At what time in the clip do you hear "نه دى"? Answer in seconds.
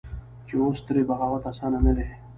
1.85-2.07